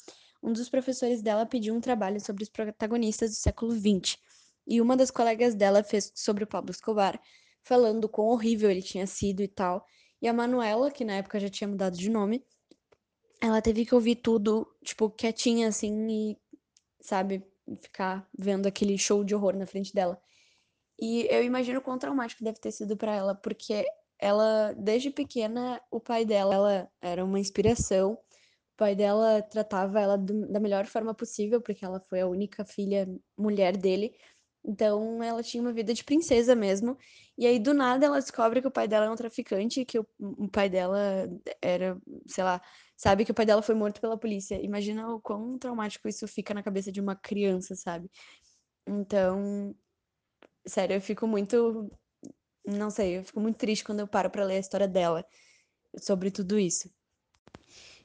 um 0.41 0.53
dos 0.53 0.69
professores 0.69 1.21
dela 1.21 1.45
pediu 1.45 1.75
um 1.75 1.81
trabalho 1.81 2.21
sobre 2.21 2.43
os 2.43 2.49
protagonistas 2.49 3.31
do 3.31 3.35
século 3.35 3.73
XX. 3.73 4.17
E 4.65 4.79
uma 4.79 4.95
das 4.95 5.11
colegas 5.11 5.53
dela 5.53 5.83
fez 5.83 6.13
sobre 6.15 6.45
o 6.45 6.47
Pablo 6.47 6.71
Escobar, 6.71 7.19
falando 7.67 8.07
quão 8.07 8.27
horrível 8.27 8.71
ele 8.71 8.81
tinha 8.81 9.05
sido 9.05 9.41
e 9.41 9.47
tal. 9.47 9.85
E 10.21 10.27
a 10.27 10.33
Manuela, 10.33 10.89
que 10.89 11.03
na 11.03 11.15
época 11.15 11.39
já 11.39 11.49
tinha 11.49 11.67
mudado 11.67 11.97
de 11.97 12.09
nome, 12.09 12.43
ela 13.41 13.61
teve 13.61 13.85
que 13.85 13.93
ouvir 13.93 14.15
tudo, 14.15 14.67
tipo, 14.83 15.09
quietinha, 15.09 15.67
assim, 15.67 16.07
e, 16.09 16.37
sabe, 17.01 17.43
ficar 17.81 18.27
vendo 18.37 18.67
aquele 18.67 18.97
show 18.97 19.23
de 19.23 19.35
horror 19.35 19.55
na 19.55 19.67
frente 19.67 19.93
dela. 19.93 20.19
E 20.99 21.27
eu 21.29 21.43
imagino 21.43 21.81
quão 21.81 21.99
traumático 21.99 22.43
deve 22.43 22.59
ter 22.59 22.71
sido 22.71 22.97
para 22.97 23.13
ela, 23.13 23.35
porque 23.35 23.85
ela, 24.17 24.73
desde 24.73 25.11
pequena, 25.11 25.79
o 25.91 25.99
pai 25.99 26.25
dela 26.25 26.55
ela 26.55 26.91
era 27.01 27.23
uma 27.23 27.39
inspiração. 27.39 28.13
O 28.13 28.77
pai 28.77 28.95
dela 28.95 29.41
tratava 29.43 29.99
ela 29.99 30.17
do, 30.17 30.47
da 30.51 30.59
melhor 30.59 30.85
forma 30.87 31.13
possível, 31.13 31.61
porque 31.61 31.85
ela 31.85 31.99
foi 32.09 32.21
a 32.21 32.27
única 32.27 32.65
filha 32.65 33.07
mulher 33.37 33.77
dele. 33.77 34.15
Então 34.63 35.23
ela 35.23 35.41
tinha 35.41 35.61
uma 35.61 35.71
vida 35.73 35.93
de 35.93 36.03
princesa 36.03 36.55
mesmo. 36.55 36.97
E 37.37 37.45
aí 37.47 37.59
do 37.59 37.73
nada 37.73 38.05
ela 38.05 38.19
descobre 38.19 38.61
que 38.61 38.67
o 38.67 38.71
pai 38.71 38.87
dela 38.87 39.05
é 39.05 39.09
um 39.09 39.15
traficante, 39.15 39.85
que 39.85 39.99
o, 39.99 40.05
o 40.19 40.49
pai 40.49 40.69
dela 40.69 40.99
era, 41.61 41.97
sei 42.27 42.43
lá, 42.43 42.61
sabe 42.95 43.23
que 43.23 43.31
o 43.31 43.35
pai 43.35 43.45
dela 43.45 43.61
foi 43.61 43.75
morto 43.75 44.01
pela 44.01 44.17
polícia. 44.17 44.59
Imagina 44.61 45.07
o 45.09 45.21
quão 45.21 45.57
traumático 45.57 46.07
isso 46.07 46.27
fica 46.27 46.53
na 46.53 46.63
cabeça 46.63 46.91
de 46.91 46.99
uma 46.99 47.15
criança, 47.15 47.75
sabe? 47.75 48.09
Então, 48.85 49.75
sério, 50.65 50.95
eu 50.95 51.01
fico 51.01 51.27
muito, 51.27 51.89
não 52.65 52.89
sei, 52.89 53.19
eu 53.19 53.23
fico 53.23 53.39
muito 53.39 53.57
triste 53.57 53.83
quando 53.83 54.01
eu 54.01 54.07
paro 54.07 54.29
para 54.29 54.45
ler 54.45 54.57
a 54.57 54.59
história 54.59 54.87
dela 54.87 55.25
sobre 55.99 56.31
tudo 56.31 56.59
isso. 56.59 56.89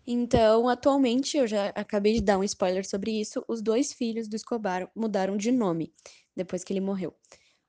Então, 0.07 0.69
atualmente, 0.69 1.37
eu 1.37 1.47
já 1.47 1.69
acabei 1.69 2.15
de 2.15 2.23
dar 2.23 2.39
um 2.39 2.45
spoiler 2.45 2.85
sobre 2.85 3.21
isso, 3.21 3.45
os 3.49 3.63
dois 3.63 3.93
filhos 3.93 4.29
do 4.29 4.35
Escobar 4.35 4.91
mudaram 4.97 5.37
de 5.37 5.53
nome 5.53 5.93
depois 6.37 6.65
que 6.65 6.73
ele 6.73 6.81
morreu. 6.81 7.15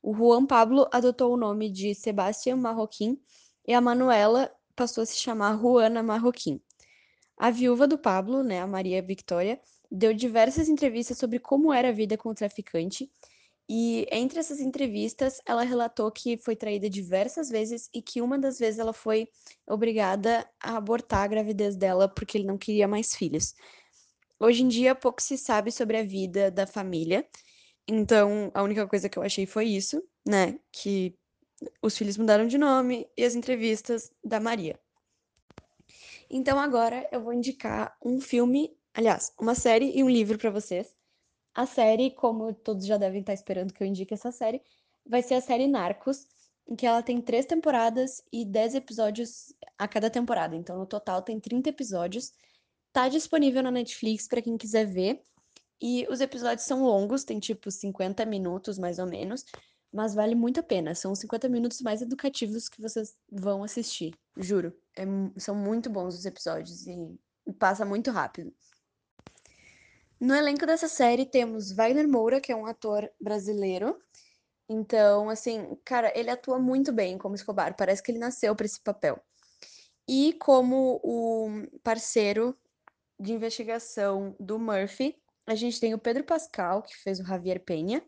O 0.01 0.13
Juan 0.13 0.46
Pablo 0.46 0.88
adotou 0.91 1.34
o 1.34 1.38
nome 1.38 1.70
de 1.70 1.96
Sebastián 1.96 2.58
Marroquín 2.58 3.20
e 3.67 3.74
a 3.74 3.82
Manuela 3.82 4.53
passou 4.75 5.03
a 5.03 5.05
se 5.05 5.17
chamar 5.17 5.58
Juana 5.58 6.03
Marroquín. 6.03 6.62
A 7.38 7.50
viúva 7.50 7.88
do 7.88 7.98
Pablo, 7.98 8.43
né, 8.43 8.60
a 8.60 8.67
Maria 8.67 9.01
Victoria, 9.01 9.60
deu 9.89 10.13
diversas 10.13 10.67
entrevistas 10.67 11.17
sobre 11.17 11.39
como 11.39 11.74
era 11.74 11.89
a 11.89 11.93
vida 11.93 12.17
com 12.17 12.29
o 12.29 12.36
traficante 12.36 13.10
e 13.70 14.05
entre 14.12 14.39
essas 14.39 14.60
entrevistas, 14.60 15.39
ela 15.46 15.63
relatou 15.63 16.12
que 16.12 16.38
foi 16.38 16.55
traída 16.55 16.89
diversas 16.89 17.50
vezes 17.50 17.89
e 17.93 18.01
que 18.01 18.22
uma 18.22 18.38
das 18.38 18.60
vezes 18.60 18.79
ela 18.79 18.93
foi 18.93 19.27
obrigada 19.65 20.48
a 20.62 20.75
abortar 20.77 21.24
a 21.24 21.27
gravidez 21.27 21.75
dela 21.75 22.10
porque 22.10 22.38
ele 22.38 22.46
não 22.46 22.58
queria 22.58 22.88
mais 22.88 23.15
filhos. 23.15 23.55
Hoje 24.39 24.63
em 24.63 24.67
dia, 24.67 24.93
pouco 24.93 25.22
se 25.22 25.38
sabe 25.38 25.72
sobre 25.72 25.98
a 25.98 26.03
vida 26.03 26.51
da 26.51 26.67
família 26.67 27.25
então, 27.88 28.52
a 28.54 28.63
única 28.63 28.88
coisa 28.88 29.10
que 29.10 29.18
eu 29.18 29.24
achei 29.24 29.46
foi 29.46 29.66
isso, 29.66 30.02
né? 30.25 30.58
Que 30.72 31.18
os 31.82 31.98
filhos 31.98 32.18
mudaram 32.18 32.48
de 32.48 32.58
nome 32.58 33.08
e 33.18 33.24
as 33.24 33.36
entrevistas 33.36 34.12
da 34.24 34.40
Maria. 34.40 34.80
Então, 36.30 36.60
agora 36.60 37.08
eu 37.12 37.22
vou 37.22 37.34
indicar 37.34 37.96
um 38.04 38.20
filme, 38.20 38.75
aliás, 38.94 39.34
uma 39.40 39.54
série 39.54 39.92
e 39.96 40.04
um 40.04 40.10
livro 40.10 40.38
para 40.38 40.50
vocês. 40.50 40.96
A 41.54 41.66
série, 41.66 42.12
como 42.12 42.54
todos 42.54 42.86
já 42.86 42.98
devem 42.98 43.20
estar 43.20 43.34
esperando 43.34 43.74
que 43.74 43.84
eu 43.84 43.88
indique 43.88 44.13
essa 44.13 44.32
série, 44.32 44.62
vai 45.06 45.22
ser 45.22 45.36
a 45.36 45.42
série 45.42 45.68
Narcos, 45.68 46.28
em 46.68 46.75
que 46.75 46.86
ela 46.86 47.04
tem 47.04 47.22
três 47.22 47.46
temporadas 47.46 48.24
e 48.32 48.46
dez 48.46 48.74
episódios 48.74 49.54
a 49.78 49.88
cada 49.88 50.10
temporada. 50.10 50.56
Então, 50.56 50.78
no 50.78 50.86
total, 50.86 51.22
tem 51.22 51.40
30 51.40 51.70
episódios. 51.70 52.32
Tá 52.92 53.10
disponível 53.10 53.62
na 53.62 53.70
Netflix 53.72 54.28
para 54.28 54.42
quem 54.42 54.58
quiser 54.58 54.86
ver. 54.86 55.22
E 55.86 56.08
os 56.10 56.22
episódios 56.22 56.66
são 56.66 56.82
longos, 56.82 57.25
tem 57.25 57.42
tipo 57.42 57.70
50 57.70 58.25
minutos 58.25 58.80
mais 58.80 59.00
ou 59.00 59.06
menos, 59.06 59.44
mas 59.92 60.16
vale 60.16 60.34
muito 60.34 60.62
a 60.62 60.63
pena. 60.63 60.96
São 60.96 61.12
os 61.12 61.20
50 61.20 61.50
minutos 61.50 61.82
mais 61.82 62.02
educativos 62.02 62.70
que 62.70 62.82
vocês 62.82 63.18
vão 63.30 63.66
assistir, 63.66 64.18
juro. 64.38 64.74
É, 64.98 65.04
são 65.38 65.54
muito 65.54 65.90
bons 65.90 66.16
os 66.16 66.25
episódios 66.25 66.88
e, 66.88 67.20
e 67.46 67.52
passa 67.52 67.84
muito 67.84 68.12
rápido. 68.12 68.54
No 70.22 70.34
elenco 70.34 70.66
dessa 70.66 70.88
série 70.88 71.25
temos 71.25 71.74
Wagner 71.74 72.08
Moura, 72.08 72.40
que 72.40 72.54
é 72.54 72.56
um 72.56 72.66
ator 72.66 73.12
brasileiro. 73.20 74.02
Então, 74.70 75.30
assim, 75.30 75.78
cara, 75.84 76.18
ele 76.18 76.30
atua 76.30 76.58
muito 76.60 76.94
bem 76.94 77.18
como 77.18 77.36
Escobar, 77.36 77.75
parece 77.75 78.02
que 78.02 78.10
ele 78.10 78.20
nasceu 78.20 78.56
para 78.56 78.66
esse 78.66 78.80
papel. 78.80 79.22
E 80.08 80.32
como 80.40 81.02
o 81.04 81.68
parceiro 81.84 82.58
de 83.20 83.34
investigação 83.34 84.34
do 84.40 84.58
Murphy, 84.58 85.22
a 85.45 85.55
gente 85.55 85.79
tem 85.79 85.93
o 85.93 86.00
Pedro 86.00 86.23
Pascal, 86.23 86.81
que 86.81 86.95
fez 86.97 87.19
o 87.19 87.25
Javier 87.25 87.63
Penha, 87.63 88.03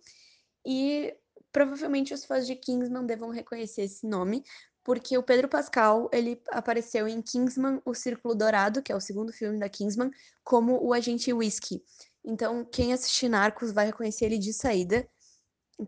e 0.66 1.14
provavelmente 1.52 2.14
os 2.14 2.26
fãs 2.26 2.46
de 2.48 2.56
Kingsman 2.56 3.06
devam 3.06 3.30
reconhecer 3.30 3.84
esse 3.84 4.08
nome, 4.08 4.44
porque 4.84 5.18
o 5.18 5.24
Pedro 5.24 5.48
Pascal, 5.48 6.10
ele 6.14 6.42
apareceu 6.50 7.08
em 7.08 7.22
Kingsman, 7.22 7.82
O 7.86 7.94
Círculo 7.94 8.36
Dourado, 8.36 8.84
que 8.84 8.92
é 8.92 8.96
o 8.96 9.02
segundo 9.02 9.34
filme 9.34 9.60
da 9.60 9.68
Kingsman, 9.68 10.12
como 10.44 10.80
o 10.84 10.94
agente 10.94 11.34
Whiskey. 11.34 11.82
Então, 12.24 12.64
quem 12.66 12.94
assistir 12.94 13.30
Narcos 13.30 13.72
vai 13.72 13.88
reconhecer 13.88 14.26
ele 14.26 14.38
de 14.38 14.54
saída, 14.54 15.08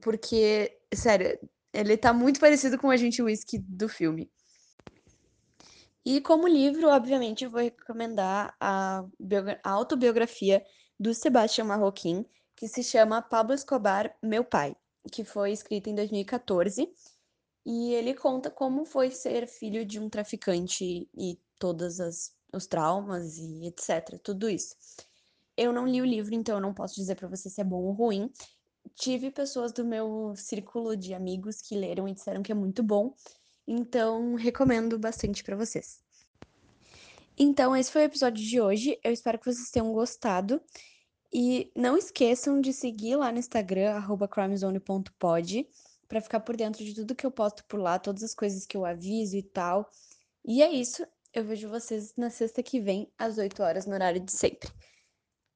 porque, 0.01 0.77
sério, 0.93 1.37
Ele 1.73 1.95
tá 1.95 2.11
muito 2.11 2.39
parecido 2.39 2.77
com 2.77 2.87
o 2.87 2.91
Agente 2.91 3.21
Whisky 3.21 3.59
do 3.59 3.87
filme. 3.87 4.31
E 6.05 6.21
como 6.21 6.47
livro, 6.47 6.87
obviamente, 6.89 7.43
eu 7.43 7.51
vou 7.51 7.61
recomendar 7.61 8.55
a, 8.59 9.03
a 9.63 9.69
autobiografia 9.69 10.63
do 10.99 11.13
Sebastião 11.13 11.67
Marroquim, 11.67 12.25
que 12.55 12.67
se 12.67 12.83
chama 12.83 13.21
Pablo 13.21 13.53
Escobar, 13.53 14.15
Meu 14.21 14.43
Pai, 14.43 14.75
que 15.11 15.23
foi 15.23 15.51
escrita 15.51 15.89
em 15.89 15.95
2014. 15.95 16.91
E 17.65 17.93
ele 17.93 18.13
conta 18.13 18.49
como 18.49 18.85
foi 18.85 19.11
ser 19.11 19.45
filho 19.45 19.85
de 19.85 19.99
um 19.99 20.09
traficante 20.09 21.09
e 21.13 21.39
todos 21.59 21.99
os 22.53 22.67
traumas 22.67 23.37
e 23.37 23.67
etc. 23.67 24.19
Tudo 24.23 24.49
isso. 24.49 24.75
Eu 25.55 25.73
não 25.73 25.85
li 25.85 26.01
o 26.01 26.05
livro, 26.05 26.33
então 26.33 26.55
eu 26.55 26.61
não 26.61 26.73
posso 26.73 26.95
dizer 26.95 27.15
para 27.15 27.27
você 27.27 27.49
se 27.49 27.59
é 27.59 27.63
bom 27.63 27.83
ou 27.83 27.91
ruim. 27.91 28.31
Tive 28.95 29.31
pessoas 29.31 29.71
do 29.71 29.83
meu 29.83 30.33
círculo 30.35 30.95
de 30.95 31.13
amigos 31.13 31.61
que 31.61 31.75
leram 31.75 32.07
e 32.07 32.13
disseram 32.13 32.41
que 32.41 32.51
é 32.51 32.55
muito 32.55 32.81
bom, 32.81 33.13
então 33.67 34.35
recomendo 34.35 34.97
bastante 34.97 35.43
para 35.43 35.57
vocês. 35.57 36.06
Então, 37.38 37.75
esse 37.75 37.91
foi 37.91 38.01
o 38.01 38.06
episódio 38.06 38.44
de 38.44 38.60
hoje. 38.60 39.00
Eu 39.03 39.12
espero 39.12 39.38
que 39.38 39.46
vocês 39.46 39.70
tenham 39.70 39.94
gostado. 39.94 40.60
E 41.32 41.72
não 41.75 41.98
esqueçam 41.98 42.60
de 42.60 42.74
seguir 42.74 43.15
lá 43.17 43.32
no 43.32 43.38
Instagram, 43.38 44.01
crimezone.pod, 44.32 45.67
para 46.08 46.22
ficar 46.22 46.39
por 46.39 46.56
dentro 46.56 46.84
de 46.84 46.96
tudo 46.96 47.13
que 47.13 47.25
eu 47.25 47.32
posto 47.32 47.65
por 47.65 47.79
lá, 47.79 48.00
todas 48.00 48.24
as 48.24 48.34
coisas 48.34 48.65
que 48.65 48.75
eu 48.75 48.86
aviso 48.86 49.36
e 49.36 49.44
tal. 49.44 49.89
E 50.44 50.63
é 50.63 50.72
isso. 50.72 51.06
Eu 51.34 51.44
vejo 51.44 51.70
vocês 51.70 52.13
na 52.15 52.29
sexta 52.29 52.63
que 52.63 52.79
vem, 52.79 53.12
às 53.17 53.38
8 53.38 53.62
horas, 53.62 53.86
no 53.86 53.94
horário 53.94 54.22
de 54.22 54.32
sempre. 54.32 54.72